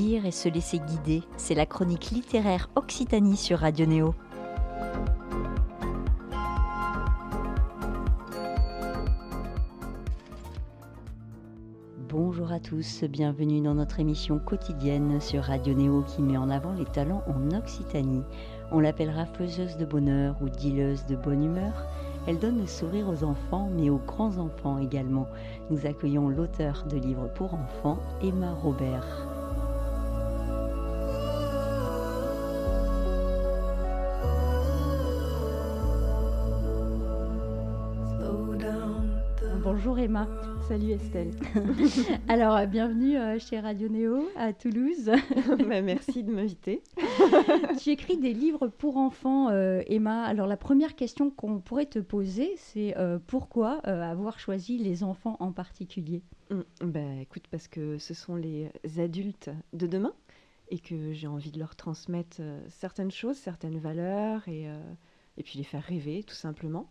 [0.00, 4.14] Et se laisser guider, c'est la chronique littéraire Occitanie sur Radio Néo.
[12.08, 16.74] Bonjour à tous, bienvenue dans notre émission quotidienne sur Radio Néo qui met en avant
[16.74, 18.22] les talents en Occitanie.
[18.70, 21.88] On l'appellera faiseuse de bonheur ou dealeuse de bonne humeur.
[22.28, 25.26] Elle donne le sourire aux enfants, mais aux grands enfants également.
[25.70, 29.27] Nous accueillons l'auteur de livres pour enfants, Emma Robert.
[40.68, 41.30] Salut Estelle.
[42.28, 45.10] Alors, euh, bienvenue euh, chez Radio Néo à Toulouse.
[45.66, 46.82] Bah, merci de m'inviter.
[47.80, 50.24] tu écris des livres pour enfants, euh, Emma.
[50.24, 52.94] Alors, la première question qu'on pourrait te poser, c'est
[53.26, 56.22] pourquoi avoir choisi les enfants en particulier?
[56.82, 60.12] Ben, Écoute, parce que ce sont les adultes de demain
[60.68, 64.66] et que j'ai envie de leur transmettre certaines choses, certaines valeurs et,
[65.38, 66.90] et puis les faire rêver, tout simplement.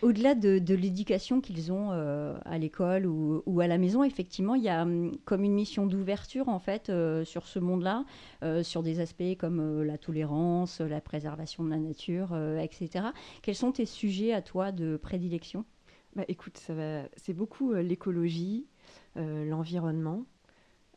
[0.00, 4.68] Au-delà de, l'éducation qu'ils ont euh, à l'école ou, à la maison, effectivement, il y
[4.68, 8.04] a hum, comme une mission d'ouverture en fait euh, sur ce monde-là,
[8.44, 13.06] euh, sur des aspects comme la tolérance, la préservation de la nature, etc.
[13.42, 15.64] Quels sont tes sujets à toi de prédilection?
[16.14, 16.62] Bah, Écoute,
[17.16, 18.66] c'est beaucoup l'écologie,
[19.16, 20.24] l'environnement.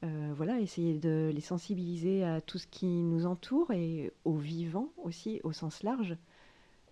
[0.03, 5.41] voilà, essayer de les sensibiliser à tout ce qui nous entoure et au vivant aussi,
[5.43, 6.17] au sens large.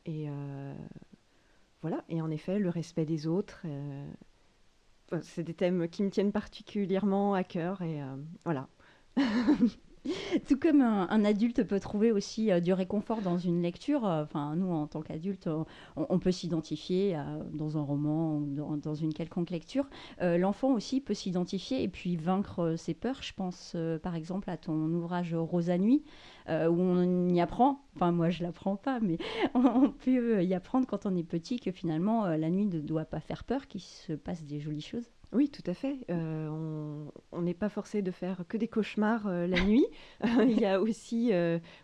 [0.05, 0.27] Et
[1.81, 4.11] voilà, et en effet, le respect des autres, euh,
[5.21, 8.67] c'est des thèmes qui me tiennent particulièrement à cœur, et euh, voilà.
[10.47, 14.71] Tout comme un, adulte peut trouver aussi euh, du réconfort dans une lecture, enfin nous
[14.71, 15.49] en tant qu'adultes,
[15.95, 17.17] on, peut s'identifier
[17.53, 19.87] dans un roman ou dans, une quelconque lecture.
[20.21, 23.21] L'enfant aussi peut s'identifier et puis vaincre ses peurs.
[23.21, 26.03] Je pense par exemple à ton ouvrage Rosa Nuit,
[26.49, 29.17] euh, où on y apprend, enfin moi je l'apprends pas, mais
[29.53, 33.05] on peut y apprendre quand on est petit que finalement euh, la nuit ne doit
[33.05, 35.09] pas faire peur, qu'il se passe des jolies choses.
[35.31, 35.95] Oui, tout à fait.
[36.09, 36.49] Euh,
[37.31, 39.85] on n'est pas forcé de faire que des cauchemars la nuit.
[40.23, 41.31] Il y a aussi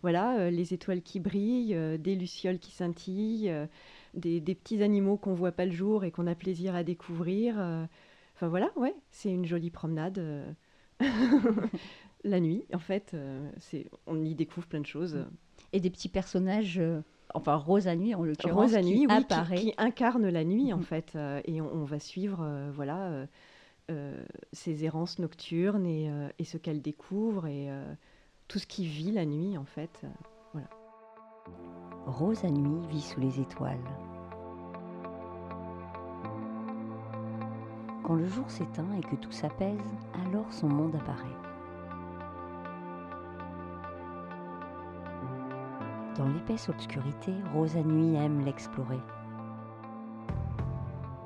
[0.02, 3.54] voilà, les étoiles qui brillent, des lucioles qui scintillent,
[4.16, 7.56] des, des, petits animaux qu'on voit pas le jour et qu'on a plaisir à découvrir.
[8.36, 10.56] Enfin voilà, ouais, c'est une jolie promenade
[12.24, 15.26] la nuit, en fait, euh, c'est, on y découvre plein de choses.
[15.74, 17.02] Et des petits personnages, euh,
[17.34, 20.78] enfin Rose à nuit en l'occurrence, Rose nuit, qui, oui, qui, incarne la nuit en
[20.78, 20.84] mm.
[20.84, 23.28] fait, euh, et on, va suivre, voilà,
[24.54, 26.10] ses errances nocturnes et,
[26.40, 27.70] et ce qu'elle découvre et
[28.48, 30.02] tout ce qui vit la nuit en fait,
[30.54, 30.70] voilà.
[32.06, 33.78] Rose à nuit vit sous les étoiles.
[38.04, 39.80] Quand le jour s'éteint et que tout s'apaise,
[40.28, 41.45] alors son monde apparaît.
[46.18, 49.02] Dans l'épaisse obscurité, Rosa Nuit aime l'explorer.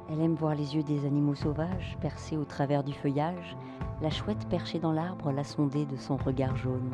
[0.10, 3.56] Elle aime voir les yeux des animaux sauvages percés au travers du feuillage,
[4.02, 6.90] la chouette perchée dans l'arbre la sonder de son regard jaune.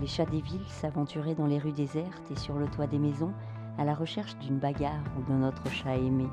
[0.00, 3.32] Les chats des villes s'aventuraient dans les rues désertes et sur le toit des maisons
[3.78, 6.28] à la recherche d'une bagarre ou d'un autre chat aimé.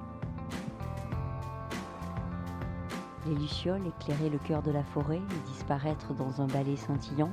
[3.25, 7.31] Les lucioles éclairaient le cœur de la forêt et disparaître dans un balai scintillant.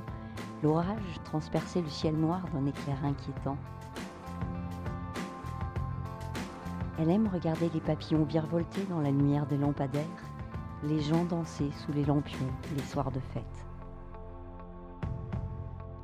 [0.63, 3.57] L'orage transperçait le ciel noir d'un éclair inquiétant.
[6.97, 10.03] Elle aime regarder les papillons virevolter dans la lumière des lampadaires,
[10.83, 13.72] les gens danser sous les lampions les soirs de fête.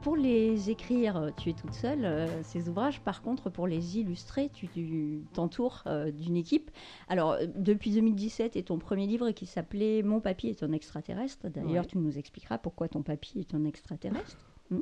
[0.01, 3.01] Pour les écrire, euh, tu es toute seule, euh, ces ouvrages.
[3.01, 6.71] Par contre, pour les illustrer, tu t'entoures euh, d'une équipe.
[7.09, 11.49] Alors, depuis 2017 est ton premier livre qui s'appelait Mon papy est un extraterrestre.
[11.49, 14.37] D'ailleurs, tu nous expliqueras pourquoi ton papy est un extraterrestre.
[14.69, 14.79] Hmm.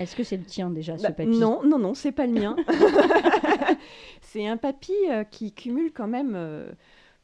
[0.00, 1.38] Est-ce que c'est le tien déjà, ce bah, papy?
[1.38, 2.56] Non, non, non, c'est pas le mien.
[4.20, 4.94] c'est un papy
[5.30, 6.36] qui cumule quand même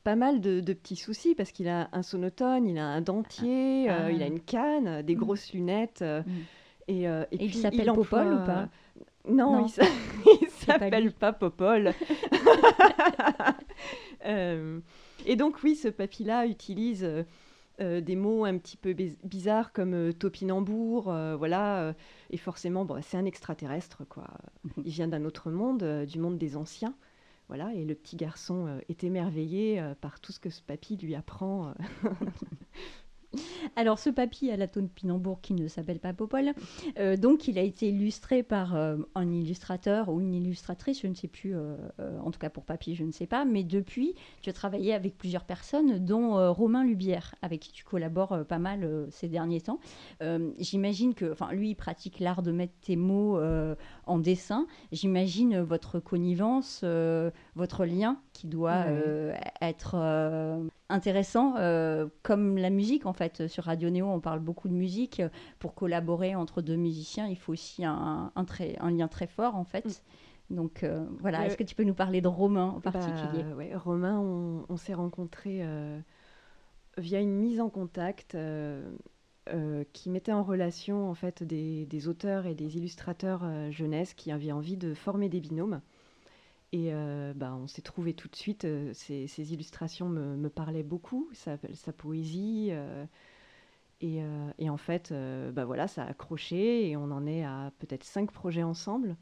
[0.05, 4.13] pas mal de, petits soucis parce qu'il a un sonotone, il a un dentier, ah.
[4.13, 5.19] il a une canne, des hmm.
[5.19, 6.05] grosses lunettes.
[6.91, 8.69] Euh, et, il s'appelle Popol ou pas?
[9.29, 11.93] Non, il s'appelle pas, Popol.
[14.27, 14.81] Euh,
[15.25, 17.09] et donc oui, ce papy-là utilise
[17.81, 21.05] euh, des mots un petit peu bizarres comme topinambour,
[21.39, 21.95] voilà.
[22.29, 24.27] et forcément, bon, c'est un extraterrestre, quoi.
[24.65, 24.83] Mhm.
[24.85, 26.95] Il vient d'un autre monde, du monde des anciens.
[27.49, 31.73] Voilà, et le petit garçon est émerveillé par tout ce que ce papy lui apprend.
[33.77, 36.53] Alors, ce papy à la Pinambourg qui ne s'appelle pas Popol,
[36.99, 41.15] euh, donc il a été illustré par euh, un illustrateur ou une illustratrice, je ne
[41.15, 41.77] sais plus, euh,
[42.23, 45.17] en tout cas pour papy, je ne sais pas, mais depuis, tu as travaillé avec
[45.17, 49.81] plusieurs personnes, dont Romain Lubière, avec qui tu collabores pas mal ces derniers temps.
[50.59, 53.41] J'imagine que, enfin, lui, il pratique l'art de mettre tes mots
[54.07, 54.67] en dessin.
[54.93, 56.85] J'imagine votre connivence,
[57.55, 58.87] votre lien qui doit
[59.61, 59.97] être
[60.91, 63.47] intéressant, euh, comme la musique en fait.
[63.47, 65.23] Sur Radio Néo, on parle beaucoup de musique.
[65.59, 69.57] Pour collaborer entre deux musiciens, il faut aussi un, un, très, un lien très fort
[69.57, 69.87] en fait.
[69.87, 70.55] Mm.
[70.57, 73.45] Donc euh, voilà, est-ce que tu peux nous parler de Romain en bah, particulier?
[73.57, 75.99] ouais, Romain, on, s'est rencontrés euh,
[76.99, 78.37] via une mise en contact
[79.93, 84.53] qui mettait en relation en fait des, des auteurs et des illustrateurs jeunesse qui avaient
[84.53, 85.81] envie de former des binômes.
[86.73, 88.65] Et euh, bah, on s'est trouvé tout de suite.
[88.65, 92.69] Euh, ces, illustrations me, me, parlaient beaucoup, sa, sa poésie.
[92.71, 93.05] Euh,
[94.01, 94.21] et,
[94.59, 95.13] et, en fait,
[95.53, 99.15] bah, voilà, ça a accroché et on en est à peut-être cinq projets ensemble.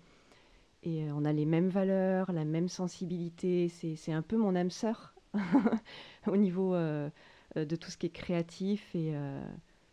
[0.84, 3.68] Et on a les mêmes valeurs, la même sensibilité.
[3.68, 5.16] C'est un peu mon âme sœur
[6.28, 8.94] au niveau de tout ce qui est créatif.
[8.94, 9.14] Et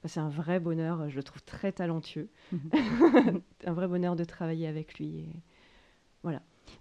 [0.03, 1.09] bah, c'est un vrai bonheur.
[1.09, 2.29] Je le trouve très talentueux.
[3.65, 5.21] un vrai bonheur de travailler avec lui.
[5.21, 5.29] Et.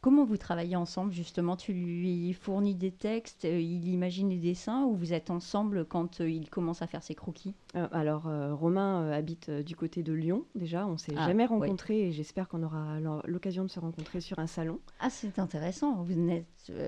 [0.01, 1.57] Comment vous travaillez ensemble justement?
[1.57, 6.21] Tu lui fournis des textes, euh, il imagine les dessins ou vous êtes ensemble quand
[6.21, 7.55] euh, il commence à faire ses croquis?
[7.77, 8.25] Euh, Alors
[8.59, 12.63] Romain habite du côté de Lyon déjà, on s'est ah, jamais rencontrés et j'espère qu'on
[12.63, 14.79] aura l'occasion de se rencontrer sur un salon.
[15.01, 16.15] Ah c'est intéressant, vous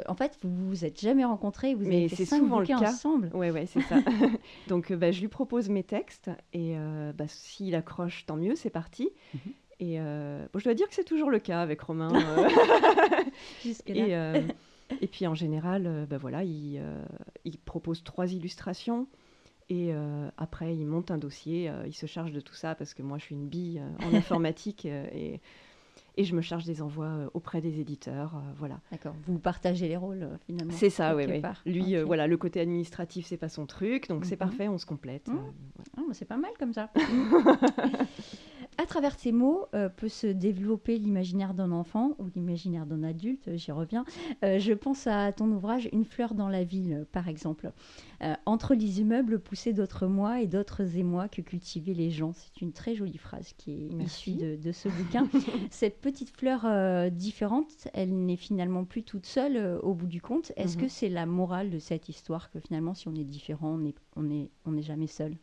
[0.06, 2.90] en fait vous vous êtes jamais rencontrés, vous Mais avez fait cinq souvent le cas.
[2.90, 3.30] ensemble.
[3.34, 3.98] Oui ouais, c'est ça.
[4.68, 6.76] Donc bah, je lui propose mes textes et
[7.14, 9.10] bah, s'il accroche tant mieux, c'est parti.
[9.34, 9.52] Mhm.
[9.78, 12.12] Et euh, bon, je dois dire que c'est toujours le cas avec Romain.
[13.66, 13.72] Euh.
[13.86, 14.40] et, euh,
[15.00, 16.80] et, puis en général, ben voilà, il,
[17.44, 19.06] il, propose trois illustrations.
[19.68, 19.92] Et
[20.36, 23.24] après, il monte un dossier, il se charge de tout ça parce que moi, je
[23.24, 25.40] suis une bille en informatique et,
[26.16, 28.40] et je me charge des envois auprès des éditeurs.
[28.56, 28.80] voilà.
[28.92, 29.14] D'accord.
[29.26, 30.72] Vous partagez les rôles finalement.
[30.72, 31.26] C'est ça, oui.
[31.66, 34.48] Lui, voilà, le côté administratif, c'est pas son truc, donc c'est mhm.
[34.48, 35.28] parfait, on se complète.
[35.28, 35.38] Mmh.
[35.96, 36.90] Ah, c'est pas mal comme ça.
[38.86, 43.50] À travers ces mots euh, peut se développer l'imaginaire d'un enfant ou l'imaginaire d'un adulte,
[43.56, 44.04] j'y reviens.
[44.44, 47.72] Euh, je pense à ton ouvrage Une fleur dans la ville, par exemple.
[48.22, 52.32] Euh, entre les immeubles poussés d'autres moi et d'autres émois que cultivaient les gens.
[52.32, 55.28] C'est une très jolie phrase qui est issue de, ce bouquin.
[55.70, 60.52] Cette petite fleur différente, elle n'est finalement plus toute seule au bout du compte.
[60.54, 60.90] Est-ce que mhm.
[60.90, 64.46] c'est la morale de cette histoire que finalement, si on est différent, on n'est on
[64.64, 65.36] on jamais seul?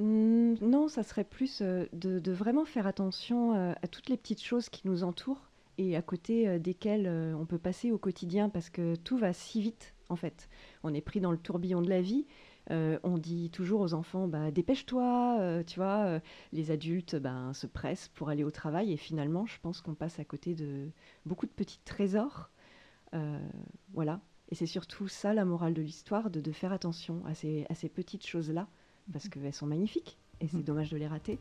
[0.00, 4.68] Non, ça serait plus euh, de, vraiment faire attention euh, à toutes les petites choses
[4.68, 8.94] qui nous entourent et à côté euh, desquelles on peut passer au quotidien parce que
[8.94, 10.48] tout va si vite en fait.
[10.84, 12.26] On est pris dans le tourbillon de la vie.
[12.70, 16.20] on dit toujours aux enfants bah, dépêche-toi, tu vois.
[16.52, 20.18] les adultes ben, se pressent pour aller au travail et finalement, je pense qu'on passe
[20.18, 20.88] à côté de
[21.26, 22.50] beaucoup de petits trésors.
[23.92, 24.20] voilà.
[24.50, 28.68] Et c'est surtout ça la morale de l'histoire, de, faire attention à ces petites choses-là
[29.12, 30.64] parce qu'elles sont magnifiques et c'est mm.
[30.64, 31.38] dommage de les rater.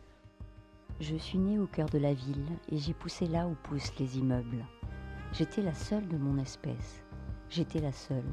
[1.00, 4.18] Je suis née au cœur de la ville et j'ai poussé là où poussent les
[4.18, 4.66] immeubles.
[5.34, 7.04] J'étais la seule de mon espèce.
[7.50, 8.26] J'étais la seule,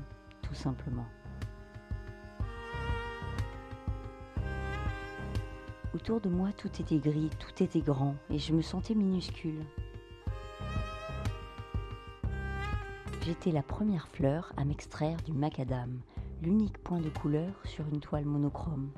[0.42, 1.06] tout simplement.
[5.94, 9.64] Autour de moi, tout était gris, tout était grand, et je me sentais minuscule.
[13.24, 16.00] J'étais la première fleur à m'extraire du macadam,
[16.42, 18.90] l'unique point de couleur sur une toile monochrome.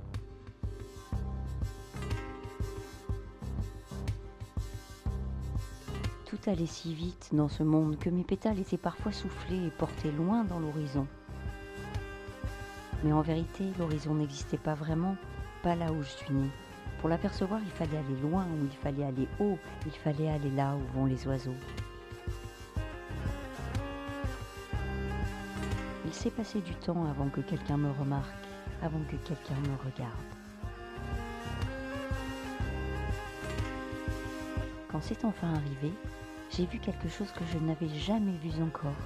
[6.48, 10.44] Allait si vite dans ce monde que mes pétales étaient parfois soufflés et portés loin
[10.44, 11.08] dans l'horizon.
[13.02, 15.16] Mais en vérité, l'horizon n'existait pas vraiment,
[15.64, 16.50] pas là où je suis née.
[17.00, 20.76] Pour l'apercevoir, il fallait aller loin ou il fallait aller haut, il fallait aller là
[20.76, 21.56] où vont les oiseaux.
[26.04, 28.46] Il s'est passé du temps avant que quelqu'un me remarque,
[28.82, 30.12] avant que quelqu'un me regarde.
[34.92, 35.92] Quand c'est enfin arrivé,
[36.56, 38.96] j'ai vu quelque chose que je n'avais jamais vu encore,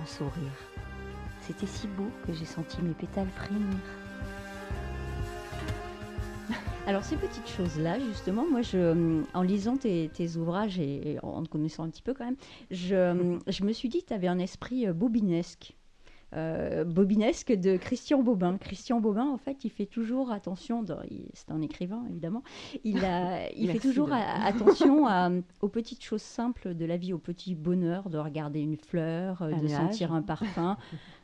[0.00, 0.32] un sourire.
[1.40, 3.78] C'était si beau que j'ai senti mes pétales frémir.
[6.86, 11.82] Alors ces petites choses-là, justement, moi, je, en lisant tes, ouvrages et, en te connaissant
[11.82, 12.36] un petit peu quand même,
[12.70, 15.76] je, je me suis dit que tu avais un esprit euh, bobinesque.
[16.36, 18.58] Euh, bobinesque de Christian Bobin.
[18.58, 20.84] Christian Bobin, en fait, il fait toujours attention,
[21.32, 22.42] c'est un écrivain évidemment,
[22.84, 25.06] il, a, il fait toujours attention
[25.62, 29.52] aux petites choses simples de la vie, aux petits bonheurs, de regarder une fleur, euh,
[29.52, 30.76] de sentir un parfum,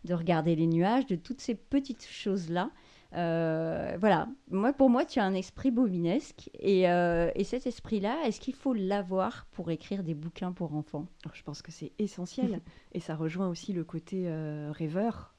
[0.07, 2.71] de regarder les nuages, de toutes ces petites choses-là.
[3.15, 6.51] Euh, voilà, moi, pour moi, tu as un esprit bobinesque.
[6.59, 11.07] Et, euh, et cet esprit-là, est-ce qu'il faut l'avoir pour écrire des bouquins pour enfants?
[11.33, 12.61] Je pense que c'est essentiel.
[12.93, 14.31] et ça rejoint aussi le côté
[14.71, 15.35] rêveur.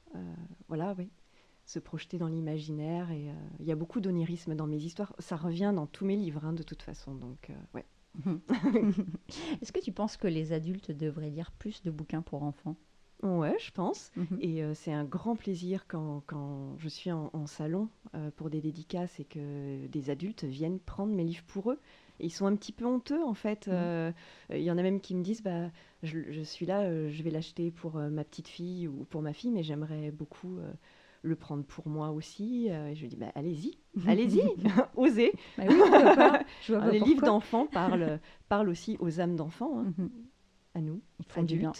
[0.68, 1.10] voilà, oui.
[1.66, 3.10] Se projeter dans l'imaginaire.
[3.10, 3.28] Et
[3.58, 5.14] il y a beaucoup d'onirisme dans mes histoires.
[5.18, 7.14] Ça revient dans tous mes livres, hein, de toute façon.
[7.14, 7.84] Donc, ouais.
[9.62, 12.76] Est-ce que tu penses que les adultes devraient lire plus de bouquins pour enfants?
[13.24, 14.12] Ouais, je pense.
[14.16, 14.38] Mhm.
[14.40, 18.60] Et euh, c'est un grand plaisir quand, quand je suis en, salon euh, pour des
[18.60, 21.78] dédicaces et que des adultes viennent prendre mes livres pour eux.
[22.20, 23.66] ils sont un petit peu honteux en fait.
[23.66, 23.74] Mhm.
[23.74, 24.12] Euh,
[24.50, 25.70] il y en a même qui me disent bah,
[26.02, 29.62] je, suis là, je vais l'acheter pour ma petite fille ou pour ma fille, mais
[29.62, 30.58] j'aimerais beaucoup
[31.22, 32.68] le prendre pour moi aussi.
[32.68, 34.42] et je dis bah, allez-y, allez-y,
[34.96, 35.32] osez.
[35.56, 35.64] Bah
[36.92, 39.80] les livres d'enfants parlent, parlent aussi aux âmes d'enfants.
[39.80, 39.94] Hein.
[39.96, 40.10] Mhm
[40.74, 41.00] à nous.
[41.20, 41.72] Ils font du bien.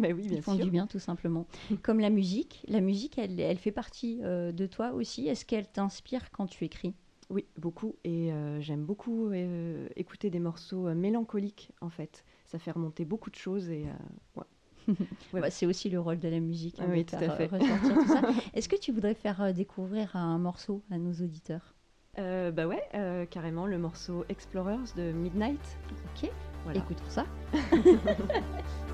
[0.00, 1.46] Mais oui, bien Ils font du bien, tout simplement.
[1.82, 5.28] Comme la musique, la musique, elle, elle fait partie euh, de toi aussi.
[5.28, 6.94] Est-ce qu'elle t'inspire quand tu écris?
[7.28, 7.94] Oui, beaucoup.
[8.04, 12.24] Et euh, j'aime beaucoup euh, écouter des morceaux mélancoliques, en fait.
[12.46, 13.86] Ça fait remonter beaucoup de choses et
[15.32, 16.80] bah, c'est aussi le rôle de la musique.
[16.80, 17.50] Hein, oui, tout à fait.
[18.54, 21.74] Est-ce que tu voudrais faire découvrir un morceau à nos auditeurs?
[22.16, 25.78] Bah ouais, carrément le morceau Explorers de Midnight.
[26.14, 26.30] Ok.
[26.64, 26.80] Voilà.
[26.80, 27.24] Écoutons ça.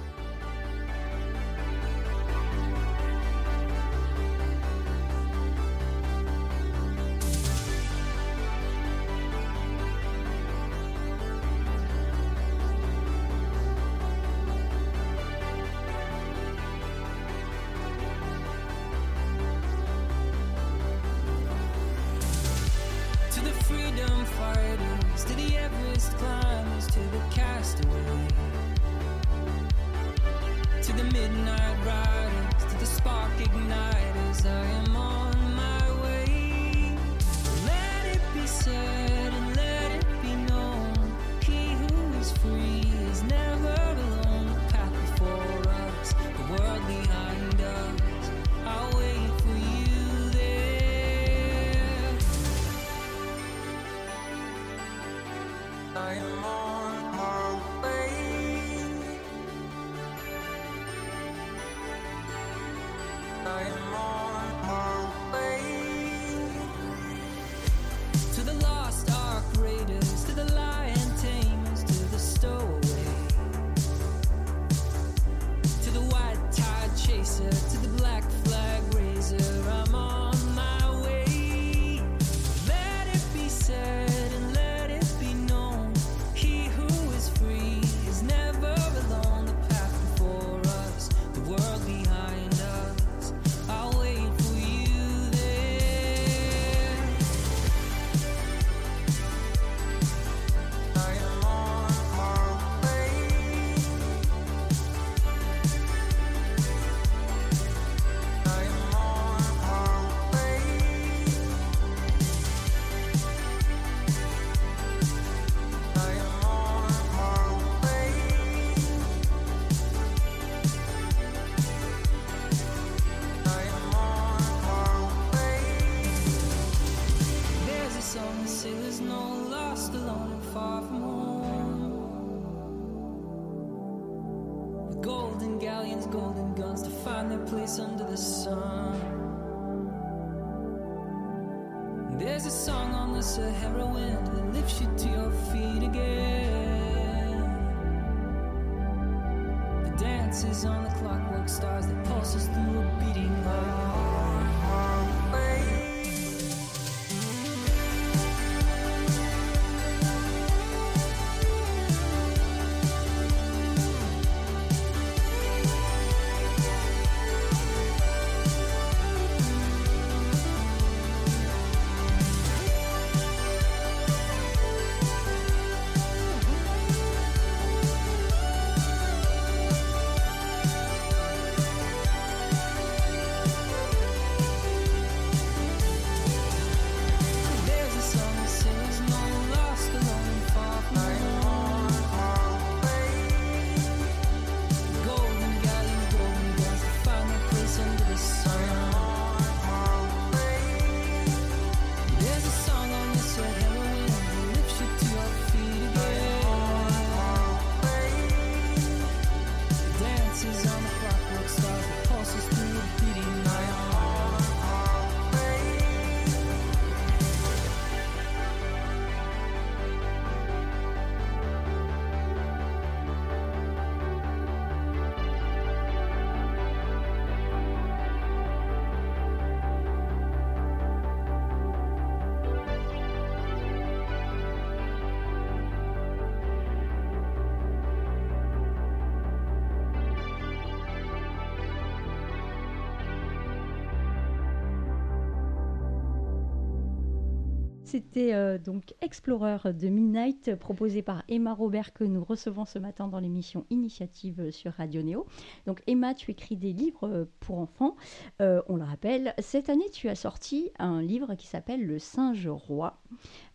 [247.96, 253.08] C'était euh, donc Explorer de Midnight, proposé par Emma Robert, que nous recevons ce matin
[253.08, 255.24] dans l'émission Initiative sur Radio Néo.
[255.64, 257.96] Donc, Emma, tu écris des livres euh, pour enfants.
[258.42, 262.46] Euh, on le rappelle, cette année, tu as sorti un livre qui s'appelle Le singe
[262.48, 263.00] roi,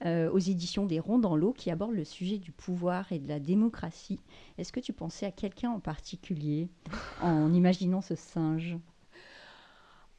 [0.03, 3.39] aux éditions des Ronds dans l'eau, qui aborde le sujet du pouvoir et de la
[3.39, 4.19] démocratie.
[4.57, 6.67] Est-ce que tu pensais à quelqu'un en particulier
[7.21, 8.79] en imaginant ce singe?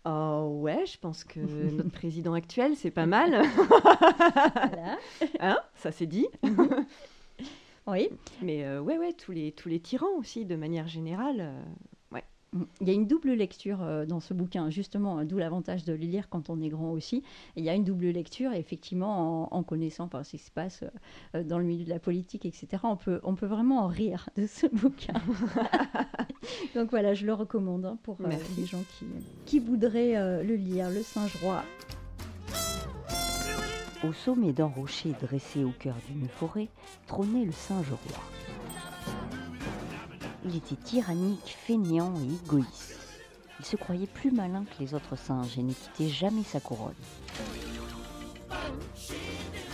[0.04, 1.38] Oh ouais, je pense que
[1.70, 3.42] notre président actuel, c'est pas mal.
[3.56, 4.98] Voilà.
[5.40, 6.26] Hein Ça c'est dit.
[7.86, 8.08] Oui.
[8.40, 11.40] Mais euh, ouais, ouais, tous les, tous les tyrans aussi, de manière générale.
[11.40, 11.62] euh,
[12.12, 12.22] ouais.
[12.80, 15.98] Il y a une double lecture euh, dans ce bouquin, justement, d'où l'avantage de le
[15.98, 17.24] lire quand on est grand aussi.
[17.56, 20.84] Il y a une double lecture, et effectivement, en, en connaissant ce qui se passe
[21.34, 24.46] dans le milieu de la politique, etc., on peut, on peut vraiment en rire de
[24.46, 25.14] ce bouquin.
[26.74, 29.06] Donc voilà, je le recommande hein, pour euh, les gens qui,
[29.46, 31.62] qui voudraient euh, le lire, Le Singe Roi.
[34.04, 36.68] Au sommet d'un rocher dressé au cœur d'une forêt
[37.06, 38.20] trônait le singe roi.
[40.44, 42.98] Il était tyrannique, fainéant et égoïste.
[43.60, 46.94] Il se croyait plus malin que les autres singes et ne quittait jamais sa couronne.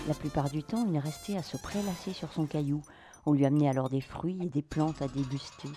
[0.07, 2.83] La plupart du temps, il restait à se prélasser sur son caillou.
[3.25, 5.71] On lui amenait alors des fruits et des plantes à déguster.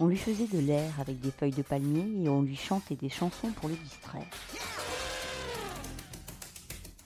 [0.00, 3.08] On lui faisait de l'air avec des feuilles de palmier et on lui chantait des
[3.08, 4.26] chansons pour le distraire.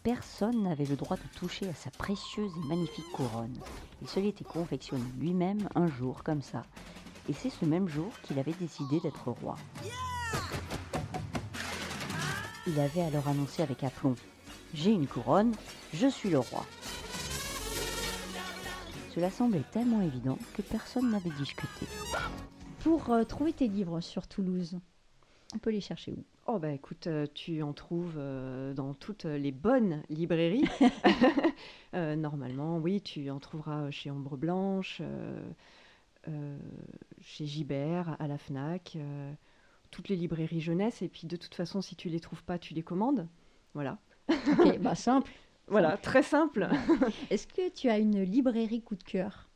[0.02, 3.56] Personne n'avait le droit de toucher à sa précieuse et magnifique couronne.
[4.02, 6.64] Il se l'était confectionné lui-même un jour comme ça.
[7.30, 9.56] Et c'est ce même jour qu'il avait décidé d'être roi.
[12.66, 14.16] Il avait alors annoncé avec aplomb
[14.74, 15.54] J'ai une couronne,
[15.94, 16.66] je suis le roi.
[19.14, 21.86] Cela semblait tellement évident que personne n'avait discuté.
[22.82, 24.80] Pour euh, trouver tes livres sur Toulouse,
[25.54, 26.24] on peut les chercher où?
[26.48, 30.64] Oh bah écoute, euh, tu en trouves euh, dans toutes les bonnes librairies.
[31.92, 35.00] Normalement, oui, tu en trouveras chez Ombre Blanche,
[37.20, 38.96] chez Gibert, à la Fnac,
[39.92, 41.02] toutes les librairies jeunesse.
[41.02, 43.28] Et puis de toute façon, si tu les trouves pas, tu les commandes.
[43.74, 43.98] Voilà.
[44.28, 45.30] Ok, bah simple.
[45.68, 46.68] Voilà, très simple.
[47.30, 49.48] Est-ce que tu as une librairie coup de cœur?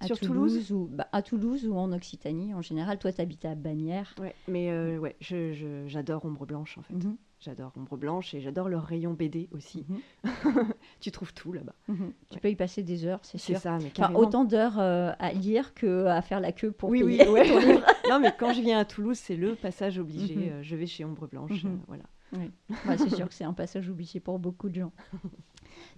[0.00, 3.44] À Sur Toulouse, ou, bah, À Toulouse ou en Occitanie en général Toi, tu habites
[3.44, 4.14] à Bagnères.
[4.20, 6.94] Ouais, mais euh, ouais, j'adore Ombre Blanche en fait.
[6.94, 9.86] Mhm, J'adore Ombre Blanche et j'adore leur rayon BD aussi.
[9.88, 10.00] mhm,
[11.00, 11.74] tu trouves tout là-bas.
[11.88, 12.12] mhm.
[12.30, 12.40] Tu Ouais.
[12.40, 13.60] peux y passer des heures, c'est C'est sûr.
[13.60, 17.02] ça, mais Enfin, autant d'heures euh, à lire que à faire la queue pour oui,
[17.02, 17.48] oui, payer ouais.
[17.48, 17.84] ton livre.
[18.08, 20.50] non, mais quand je viens à Toulouse, c'est le passage obligé.
[20.52, 21.64] Euh, je vais chez Ombre Blanche.
[21.64, 22.04] Euh, voilà.
[22.32, 24.92] Ouais, c'est sûr que c'est un passage obligé pour beaucoup de gens.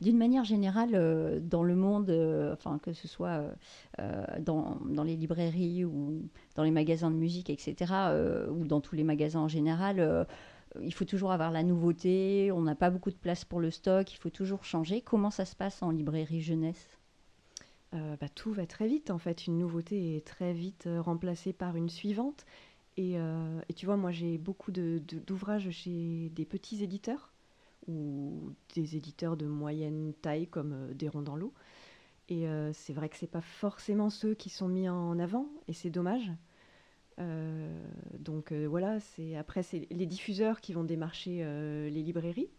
[0.01, 3.43] D'une manière générale, euh, dans le monde, euh, enfin que ce soit
[4.01, 7.93] euh, dans, dans les librairies ou dans les magasins de musique, etc.,
[8.51, 10.27] ou dans tous les magasins en général,
[10.81, 12.51] il faut toujours avoir la nouveauté.
[12.53, 14.13] On n'a pas beaucoup de place pour le stock.
[14.13, 15.01] Il faut toujours changer.
[15.01, 16.89] Comment ça se passe en librairie jeunesse?
[17.93, 19.47] Bah, tout va très vite en fait.
[19.47, 22.47] Une nouveauté est très vite remplacée par une suivante.
[22.97, 23.17] Et,
[23.77, 27.30] tu vois, moi j'ai beaucoup d'ouvrages chez des petits éditeurs
[27.91, 31.53] ou des éditeurs de moyenne taille comme des ronds dans l'eau.
[32.29, 35.73] Et euh, c'est vrai que c'est pas forcément ceux qui sont mis en avant et
[35.73, 36.31] c'est dommage.
[37.19, 37.85] Euh,
[38.19, 41.39] donc euh, voilà, c'est après c'est les diffuseurs qui vont démarcher
[41.91, 42.51] les librairies.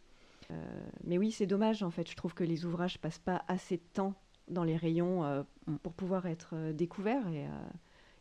[1.06, 2.10] Mais oui, c'est dommage en fait.
[2.10, 4.16] Je trouve que les ouvrages passent pas assez de temps
[4.50, 5.78] dans les rayons euh, Mm.
[5.78, 7.70] pour pouvoir être euh, découverts et, euh,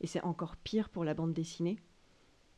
[0.01, 1.79] et c'est encore pire pour la bande dessinée.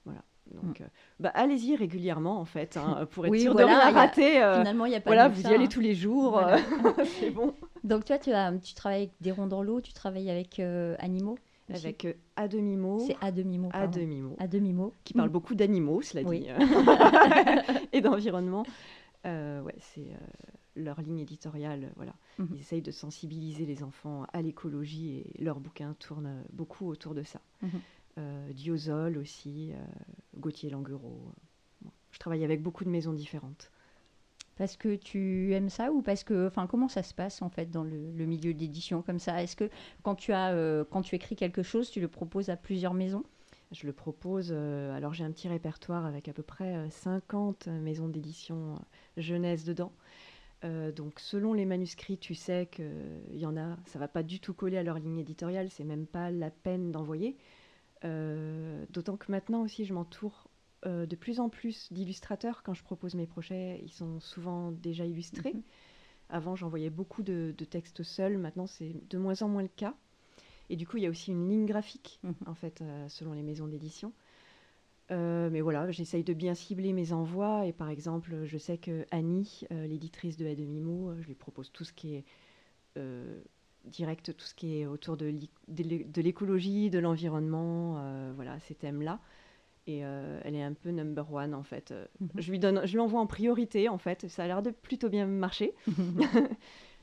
[0.05, 0.25] Voilà.
[0.51, 0.85] Donc, euh,
[1.21, 4.43] bah, allez-y régulièrement en fait hein, pour être Oui, sûr voilà, de y rien rater.
[4.43, 5.69] euh, Finalement, il n'y a pas voilà, vous ça, y allez hein.
[5.69, 6.57] tous les jours, Voilà.
[6.57, 7.55] euh, c'est bon.
[7.85, 10.95] Donc toi, tu, as, tu travailles avec des ronds dans l'eau, tu travailles avec euh,
[10.99, 11.39] animaux
[11.73, 13.69] aussi Avec à demi mot, C'est à demi mot,
[14.39, 14.93] À demi-mot.
[15.05, 16.41] qui parle beaucoup d'animaux, cela Oui.
[16.41, 16.49] dit,
[17.93, 18.65] et d'environnement.
[19.25, 20.07] Ouais, c'est
[20.75, 22.13] leur ligne éditoriale, voilà.
[22.39, 22.49] Mhm.
[22.55, 27.23] Ils essayent de sensibiliser les enfants à l'écologie et leurs bouquins tournent beaucoup autour de
[27.23, 27.41] ça.
[27.63, 27.71] Mhm.
[28.19, 29.77] Euh, Diosol aussi, euh,
[30.37, 31.33] Gauthier Languereau.
[32.11, 33.71] Je travaille avec beaucoup de maisons différentes.
[34.57, 37.71] Parce que tu aimes ça ou parce que, enfin, comment ça se passe en fait
[37.71, 39.43] dans le, le milieu de l'édition comme ça?
[39.43, 39.71] Est-ce que
[40.03, 43.25] quand tu as, euh, quand tu écris quelque chose, tu le proposes à plusieurs maisons?
[43.73, 47.69] Je le propose, euh, alors j'ai un petit répertoire avec à peu près euh, 50
[47.69, 48.79] maisons d'édition
[49.17, 49.93] jeunesse dedans.
[50.65, 54.41] Euh, donc selon les manuscrits, tu sais qu'il y en a, ça va pas du
[54.41, 57.37] tout coller à leur ligne éditoriale, c'est même pas la peine d'envoyer.
[58.05, 60.49] Euh, D'autant que maintenant aussi, je m'entoure
[60.87, 63.81] euh, de plus en plus d'illustrateurs quand je propose mes projets.
[63.85, 65.53] Ils sont souvent déjà illustrés.
[65.55, 65.63] Mhm.
[66.29, 68.39] Avant, j'envoyais beaucoup de, de textes seuls.
[68.39, 69.95] Maintenant, c'est de moins en moins le cas.
[70.71, 72.35] Et du coup, il y a aussi une ligne graphique, Mhm.
[72.47, 74.13] en fait, euh, selon les maisons d'édition.
[75.11, 77.67] Euh, mais voilà, j'essaye de bien cibler mes envois.
[77.67, 81.71] Et par exemple, je sais que Annie, euh, l'éditrice de A Demi-Mot, je lui propose
[81.73, 82.25] tout ce qui est
[83.85, 85.33] direct, tout ce qui est autour de
[86.21, 89.21] l'écologie, de l'environnement, voilà, ces thèmes-là.
[89.87, 91.93] Et elle est un peu number one en fait.
[92.21, 92.29] Mhm.
[92.37, 94.29] Je lui donne, je en priorité en fait.
[94.29, 95.75] Ça a l'air de plutôt bien marcher.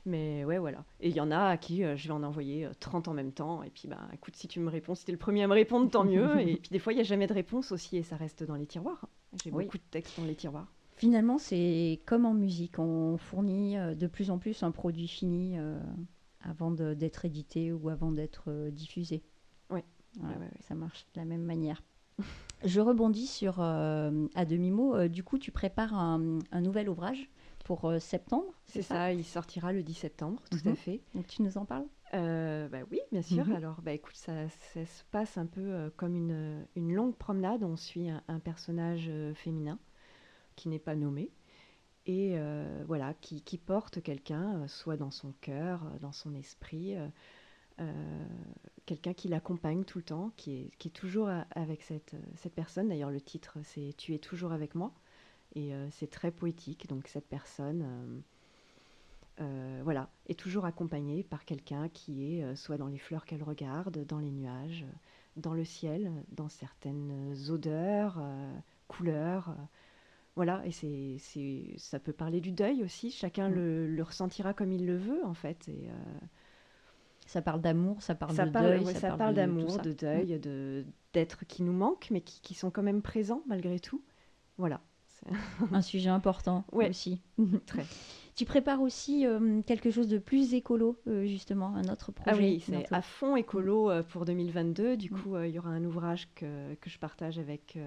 [0.06, 0.84] Mais ouais, voilà.
[1.00, 3.14] Et il y en a à qui euh, je vais en envoyer 30 euh, en
[3.14, 3.62] même temps.
[3.62, 5.54] Et puis, bah, écoute, si tu me réponds, si tu es le premier à me
[5.54, 6.40] répondre, tant mieux.
[6.40, 8.56] et puis, des fois, il n'y a jamais de réponse aussi et ça reste dans
[8.56, 9.06] les tiroirs.
[9.44, 10.66] J'ai beaucoup de textes dans les tiroirs.
[10.96, 12.78] Finalement, c'est comme en musique.
[12.78, 15.56] On fournit euh, de plus en plus un produit fini
[16.42, 19.22] avant d'être édité ou avant d'être diffusé.
[19.70, 19.80] Oui.
[20.60, 21.82] ça marche de la même manière.
[22.64, 27.28] Je rebondis sur, à demi-mot, du coup, tu prépares un nouvel ouvrage
[27.64, 28.52] pour euh, septembre.
[28.66, 30.76] C'est ça, il sortira le 10 septembre, tout à mhm.
[30.76, 31.00] fait.
[31.14, 31.86] Donc tu nous en parles?
[32.14, 33.46] Euh, bah oui, bien sûr.
[33.46, 33.54] Mhm.
[33.54, 37.62] Alors, bah, écoute, ça, se passe un peu euh, comme une, une, longue promenade.
[37.62, 39.78] On suit un, personnage féminin
[40.56, 41.30] qui n'est pas nommé
[42.10, 42.40] et
[42.86, 46.96] voilà, qui, porte quelqu'un, soit dans son cœur, dans son esprit,
[48.86, 52.16] quelqu'un qui l'accompagne tout le temps, qui est, toujours avec cette,
[52.54, 52.88] personne.
[52.88, 54.92] D'ailleurs, le titre, c'est Tu es toujours avec moi.
[55.54, 56.88] Et euh, c'est très poétique.
[56.88, 58.20] Donc cette personne, euh,
[59.42, 64.04] euh, voilà, est toujours accompagnée par quelqu'un qui est soit dans les fleurs qu'elle regarde,
[64.06, 64.84] dans les nuages,
[65.36, 68.20] dans le ciel, dans certaines odeurs,
[68.88, 69.54] couleurs.
[70.40, 73.10] Voilà, et c'est, c'est, ça peut parler du deuil aussi.
[73.10, 73.54] Chacun mm.
[73.54, 75.68] le, le, ressentira comme il le veut, en fait.
[75.68, 75.90] Et,
[77.26, 78.86] ça parle d'amour, ça parle de deuil.
[78.94, 80.38] ça, parle, d'amour, de, deuil, mm.
[80.40, 84.02] de, d'êtres qui nous manquent, mais qui, qui, sont quand même présents malgré tout.
[84.56, 84.80] Voilà.
[85.72, 87.20] un sujet important aussi.
[87.66, 87.84] Très.
[88.34, 92.30] Tu prépares aussi euh, quelque chose de plus écolo, euh, justement, un autre projet.
[92.32, 94.96] Ah oui, c'est à fond écolo euh, pour 2022.
[94.96, 95.20] Du mm.
[95.20, 97.78] coup, il y aura un ouvrage que, que je partage avec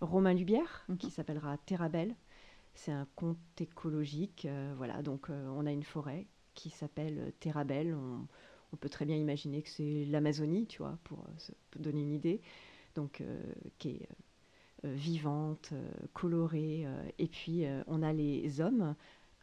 [0.00, 2.14] Romain Lubière, qui s'appellera Terrabelle.
[2.74, 4.46] C'est un conte écologique.
[4.76, 7.94] voilà, donc on a une forêt qui s'appelle Terrabelle.
[7.94, 8.26] On,
[8.72, 12.40] on, peut très bien imaginer que c'est l'Amazonie, tu vois, pour se donner une idée.
[12.94, 13.22] Donc,
[13.78, 14.08] qui est
[14.84, 16.84] euh, vivante, euh, colorée.
[16.86, 18.94] Euh, et puis, on a les hommes.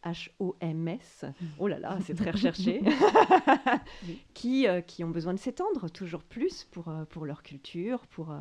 [0.04, 1.26] H-O-M-S,
[1.60, 2.84] oh là là, c'est très recherché,
[4.36, 8.32] qui, qui ont besoin de s'étendre toujours plus pour, pour leur culture, pour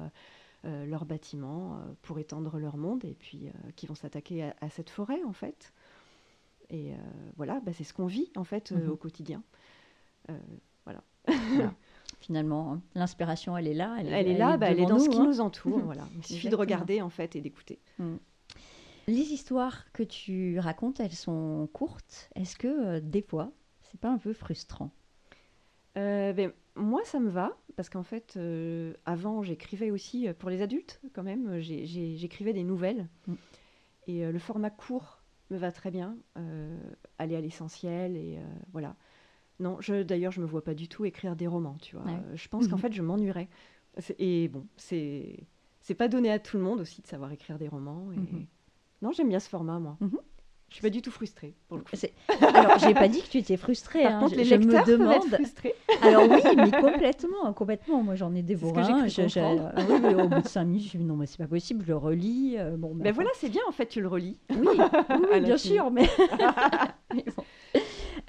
[0.65, 5.33] leur bâtiment, pour étendre leur monde, et puis qui vont s'attaquer à, cette forêt, en
[5.33, 5.73] fait.
[6.71, 6.93] Et
[7.37, 8.91] voilà, bah, c'est ce qu'on vit, en fait, mhm.
[8.91, 9.43] au quotidien.
[10.85, 11.03] voilà.
[12.25, 12.73] finalement.
[12.73, 12.83] Hein.
[12.95, 13.97] L'inspiration, elle est là.
[13.99, 15.27] Elle, est, là, elle est bah, dans ce qui hein.
[15.27, 15.81] nous entoure.
[15.81, 16.09] voilà.
[16.17, 17.79] Il suffit de regarder en fait et d'écouter.
[17.99, 18.17] Mm.
[19.07, 22.31] Les histoires que tu racontes, elles sont courtes.
[22.35, 24.91] Est-ce que euh, des fois, c'est pas un peu frustrant?
[25.99, 30.63] Euh, ben, Moi, ça me va parce qu'en fait, euh, avant, j'écrivais aussi pour les
[30.63, 31.61] adultes quand même.
[31.61, 33.35] J'écrivais des nouvelles mm.
[34.09, 36.17] et le format court me va très bien.
[37.19, 38.39] aller à l'essentiel et
[38.73, 38.97] voilà.
[39.61, 42.05] Non, d'ailleurs, je me vois pas du tout écrire des romans, tu vois.
[42.35, 42.83] Je pense qu'en mhm.
[42.83, 43.49] fait, je m'ennuierais.
[44.19, 45.47] Et bon, c'est
[45.97, 48.11] pas donné à tout le monde aussi de savoir écrire des romans.
[48.13, 48.17] Et...
[48.17, 48.47] Mhm.
[49.03, 49.97] Non, j'aime bien ce format, moi.
[50.01, 50.19] Mhm.
[50.69, 51.91] Je suis pas du tout frustrée pour le coup.
[52.41, 54.03] Alors, j'ai pas dit que tu étais frustrée.
[54.03, 54.21] Par hein.
[54.21, 55.39] contre, les je me demande.
[56.03, 58.03] Alors oui, mais complètement, complètement.
[58.03, 61.17] Moi, j'en ai dévoré oui, au bout de cinq minutes, je me suis dit non,
[61.17, 61.85] mais c'est pas possible.
[61.87, 62.57] Je le relis.
[62.59, 64.39] Euh, bon, mais ben voilà, c'est bien en fait, tu le relis.
[64.51, 64.79] Oui,
[65.33, 66.09] oui bien sûr, mais.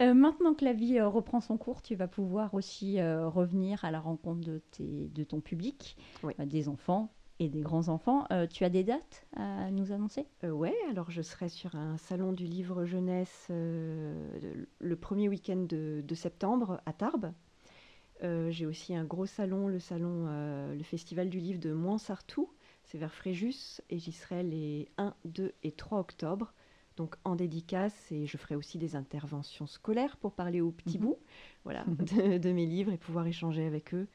[0.01, 3.85] Euh, maintenant que la vie euh, reprend son cours, tu vas pouvoir aussi euh, revenir
[3.85, 5.95] à la rencontre de, tes, de ton public,
[6.39, 8.27] des enfants et des grands-enfants.
[8.49, 10.25] tu as des dates à nous annoncer?
[10.43, 16.15] Oui, alors je serai sur un salon du livre jeunesse le premier week-end de, de,
[16.15, 17.33] septembre à Tarbes.
[18.21, 20.27] J'ai aussi un gros salon, le salon,
[20.73, 22.49] le festival du livre de Moinsartou,
[22.83, 26.53] c'est vers Fréjus, et j'y serai les 1, 2 et 3 octobre
[26.97, 31.05] donc en dédicace et je ferai aussi des interventions scolaires pour parler aux petits mhm.
[31.05, 31.19] bouts
[31.63, 34.07] voilà, de, mes livres et pouvoir échanger avec eux.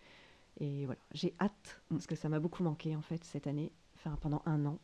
[0.61, 4.16] Et voilà, j'ai hâte parce que ça m'a beaucoup manqué en fait cette année, enfin
[4.20, 4.79] pendant un an.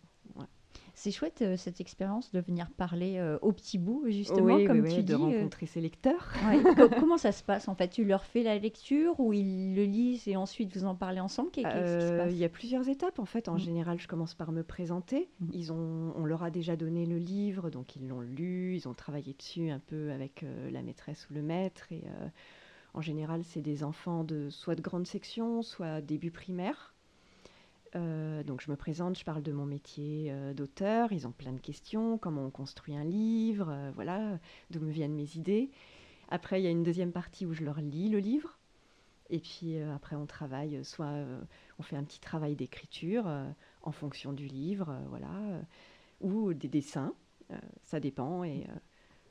[0.95, 5.03] C'est chouette euh, cette expérience de venir parler euh, au petit bout, justement, comme tu
[5.03, 5.05] dis.
[5.05, 5.19] De euh.
[5.19, 6.33] rencontrer ses lecteurs.
[6.99, 7.89] comment ça se passe en fait?
[7.89, 11.51] Tu leur fais la lecture ou ils le lisent et ensuite vous en parlez ensemble?
[11.55, 13.49] Il y a plusieurs étapes en fait.
[13.49, 13.59] En mm.
[13.59, 15.29] général, je commence par me présenter.
[15.41, 15.49] Mm.
[15.53, 18.95] Ils ont, on leur a déjà donné le livre, donc ils l'ont lu, ils ont
[18.95, 21.93] travaillé dessus un peu avec la maîtresse ou le maître.
[21.93, 22.05] Et
[22.97, 26.95] en général, c'est des enfants de soit de grande section, soit début primaire.
[27.95, 31.53] Euh, donc je me présente, je parle de mon métier euh, d'auteur, ils ont plein
[31.53, 34.39] de questions, comment on construit un livre, euh, voilà,
[34.71, 35.71] d'où me viennent mes idées.
[36.31, 38.59] Après, il y a une deuxième partie où je leur lis le livre.
[39.29, 41.13] Et puis après, on travaille, soit
[41.79, 43.29] on fait un petit travail d'écriture
[43.83, 45.31] en fonction du livre, voilà,
[46.21, 47.13] ou des dessins,
[47.83, 48.45] ça dépend.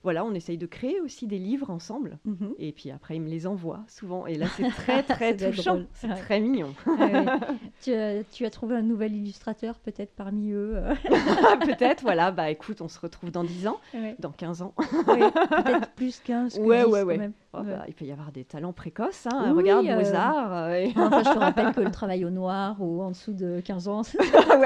[0.06, 2.20] Voilà, on essaye de créer aussi des livres ensemble.
[2.26, 2.54] Mhm.
[2.60, 4.26] Et puis après, il me les envoie souvent.
[4.28, 5.82] Et là, c'est très, très touchant.
[5.96, 6.16] C'est Ouais.
[6.16, 6.74] très mignon.
[6.86, 7.26] Ah ouais.
[7.82, 10.94] tu, as, tu as trouvé un nouvel illustrateur peut-être parmi eux euh.
[11.66, 12.32] Peut-être, voilà.
[12.32, 14.16] Bah écoute, on se retrouve dans 10 ans, Ouais.
[14.20, 14.74] dans 15 ans.
[14.78, 17.34] Peut-être plus 15 que Ouais, 10 ouais, quand même.
[17.54, 19.28] Oh, bah, il peut y avoir des talents précoces.
[19.28, 19.46] Hein.
[19.48, 20.54] Oui, Regarde euh, Mozart.
[20.54, 23.88] euh, Enfin, je te rappelle que le travail au noir ou en dessous de 15
[23.88, 24.02] ans,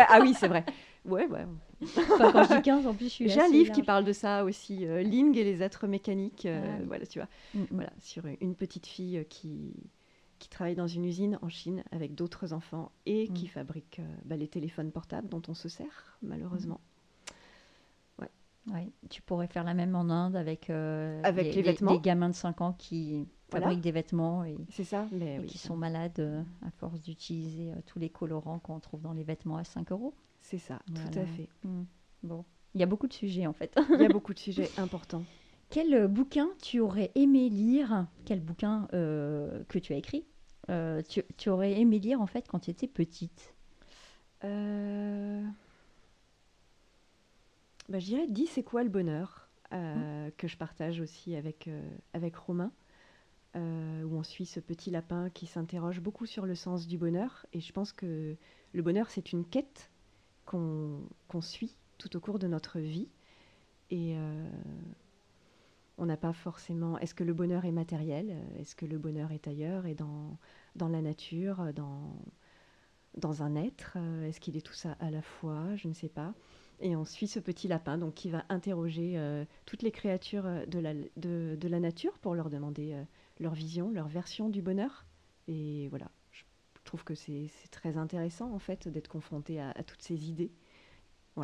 [0.10, 0.66] ah oui, c'est vrai.
[1.10, 1.46] Ouais, ouais.
[1.98, 4.14] enfin, quand je dis 15, en plus, je suis J'ai un livre qui parle de
[4.14, 6.46] ça aussi, euh, Ling et les êtres mécaniques.
[6.46, 6.86] euh, Ah oui.
[6.88, 7.28] Voilà, tu vois.
[7.54, 7.68] Mm, mm.
[7.72, 9.74] Voilà, sur une petite fille euh, qui,
[10.40, 13.50] qui travaille dans une usine en Chine avec d'autres enfants et qui Mm.
[13.50, 16.80] fabrique euh, bah, les téléphones portables dont on se sert, malheureusement.
[18.72, 21.92] Ouais, tu pourrais faire la même en Inde avec, Avec les vêtements.
[21.94, 23.66] les gamins de 5 ans qui Voilà.
[23.66, 27.02] fabriquent des vêtements et, C'est ça Mais et oui, qui ça- sont malades à force
[27.02, 30.14] d'utiliser tous les colorants qu'on trouve dans les vêtements à 5 euros.
[30.42, 31.50] C'est ça, tout à fait.
[31.64, 31.84] Mm.
[32.24, 33.78] Bon, il y a beaucoup de sujets en fait.
[33.94, 35.24] Il y a beaucoup de sujets importants.
[35.70, 38.08] Quel euh, bouquin tu aurais aimé lire?
[38.26, 40.26] Quel bouquin euh, que tu as écrit?
[40.70, 43.54] Euh, tu, tu aurais aimé lire en fait quand tu étais petite?
[44.44, 45.44] Euh,
[47.88, 49.50] bah, je dirais, dis c'est quoi le bonheur?
[49.72, 52.72] Euh, que je partage aussi avec, euh, avec Romain,
[53.56, 57.46] euh, où on suit ce petit lapin qui s'interroge beaucoup sur le sens du bonheur.
[57.54, 58.36] Et je pense que
[58.74, 59.92] le bonheur, c'est une quête
[60.50, 63.08] qu'on suit tout au cours de notre vie.
[63.92, 64.50] Et euh,
[65.98, 66.98] on n'a pas forcément...
[67.00, 70.38] Est-ce que le bonheur est matériel Est-ce que le bonheur est ailleurs et dans,
[70.76, 72.16] dans la nature, dans,
[73.18, 76.10] dans un être euh, Est-ce qu'il est tout ça à la fois Je ne sais
[76.10, 76.34] pas.
[76.82, 80.66] Et on suit ce petit lapin donc, qui va interroger euh, toutes les créatures euh,
[80.66, 83.04] de la, de, de la nature pour leur demander euh,
[83.40, 85.06] leur vision, leur version du bonheur.
[85.48, 86.10] Et voilà,
[86.90, 90.52] trouve que c'est très intéressant en fait d'être confronté à, à toutes ces idées.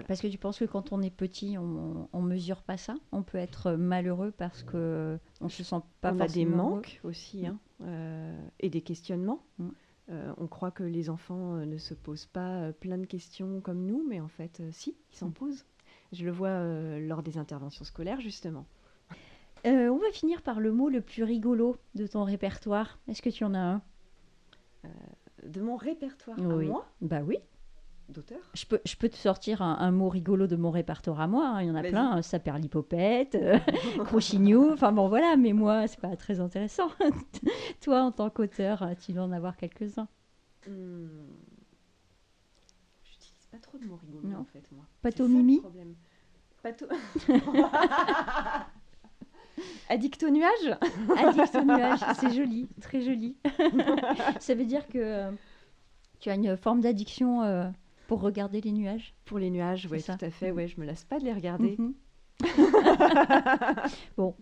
[0.07, 2.95] Parce que tu penses que quand on est petit, on, on mesure pas ça?
[3.13, 6.75] On peut être malheureux parce que on se sent pas on a des forcément heureux
[6.75, 9.41] manques aussi hein, euh, et des questionnements.
[9.57, 9.69] Mm.
[10.09, 13.85] Euh, on croit que les enfants euh, ne se posent pas plein de questions comme
[13.85, 15.33] nous, mais en fait, si, ils s'en Mm.
[15.33, 15.65] posent.
[16.11, 18.65] Je le vois euh, lors des interventions scolaires, justement.
[19.63, 22.99] On va finir par le mot le plus rigolo de ton répertoire.
[23.07, 23.81] Est-ce que tu en as un?
[25.47, 26.65] De mon répertoire Oui.
[26.65, 27.37] à moi, Bah oui.
[28.09, 31.27] d'auteur, Je peux, je peux te sortir un, un mot rigolo de mon répertoire à
[31.27, 31.47] moi.
[31.47, 31.61] hein.
[31.61, 31.91] Il y en a Vas-y.
[31.91, 32.21] plein.
[32.21, 33.57] Saperlipopette, euh,
[34.05, 34.71] Crochinio.
[34.73, 35.35] Enfin bon, voilà.
[35.37, 36.89] Mais moi, c'est pas très intéressant.
[37.81, 40.07] Toi, en tant qu'auteur, euh, tu dois en avoir quelques-uns.
[40.67, 41.07] Hmm.
[43.03, 44.85] J'utilise pas trop de mots rigolos en fait, moi.
[45.01, 45.61] Pato Mimi.
[46.63, 46.87] Pato.
[49.89, 50.77] Addict au nuage
[51.17, 53.35] Addict au nuage, c'est joli, très joli.
[54.39, 55.31] Ça veut dire que euh,
[56.19, 57.65] tu as une forme d'addiction euh,
[58.07, 59.13] pour regarder les nuages?
[59.25, 60.51] Pour les nuages, oui, tout à fait.
[60.51, 61.75] Ouais, je me lasse pas de les regarder.
[61.77, 61.93] Mhm.
[64.17, 64.35] bon,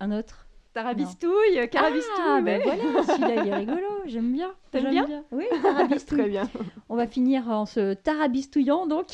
[0.00, 0.46] un autre?
[0.74, 2.14] Tarabistouille, carabistouille.
[2.20, 4.52] Ah, mais- ben voilà, celui-là il est rigolo, j'aime bien.
[4.70, 6.18] T'aimes j'aime bien Oui, tarabistouille.
[6.18, 6.48] Très bien,
[6.88, 9.06] On va finir en se tarabistouillant donc.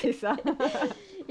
[0.00, 0.34] c'est ça.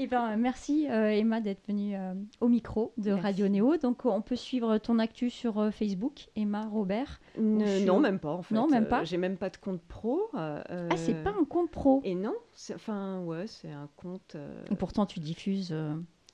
[0.02, 3.22] Et ben, merci euh, Emma d'être venue euh, au micro de Merci.
[3.22, 3.76] Radio Néo.
[3.76, 7.20] Donc on peut suivre ton actu sur euh, Facebook, Emma Robert.
[7.38, 8.52] Ne- non, même pas en fait.
[8.52, 10.28] Non, même pas J'ai même pas de compte pro.
[10.34, 10.64] Ah,
[10.96, 12.00] c'est pas un compte pro.
[12.02, 14.36] Et non, c'est- enfin ouais, c'est un compte.
[14.72, 15.72] Et pourtant tu diffuses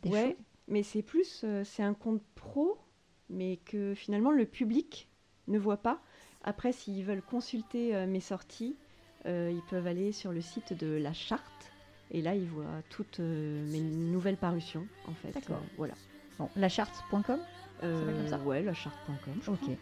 [0.02, 0.36] des ouais, choses.
[0.68, 2.78] mais c'est plus, c'est un compte pro,
[3.28, 5.10] mais que finalement le public
[5.46, 6.00] ne voit pas.
[6.42, 8.76] Après, s'ils veulent consulter mes sorties,
[9.26, 11.57] ils peuvent aller sur le site de la charte.
[12.10, 15.32] Et là, ils voient toutes euh, mes nouvelles parutions, en fait.
[15.32, 15.56] D'accord.
[15.56, 15.94] Euh, voilà.
[16.38, 17.38] Bon, lacharte.com
[17.82, 19.54] Euh, comme ça ouais, lacharte.com.
[19.54, 19.76] Ok.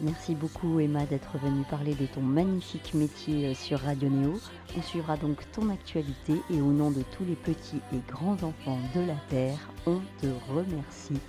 [0.00, 4.40] Merci beaucoup Emma d'être venue parler de ton magnifique métier sur Radio Néo.
[4.76, 8.78] On suivra donc ton actualité et au nom de tous les petits et grands enfants
[8.96, 11.20] de la Terre, on te remercie.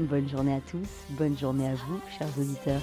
[0.00, 2.82] Bonne journée à tous, bonne journée à vous, chers auditeurs.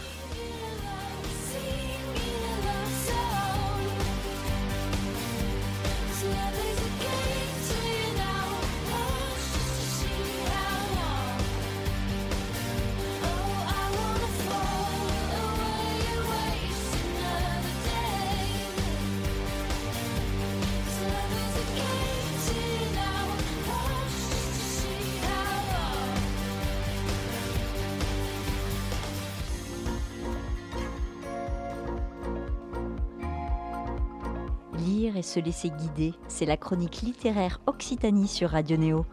[35.30, 39.06] Se laisser guider, c'est la chronique littéraire Occitanie sur Radio Néo.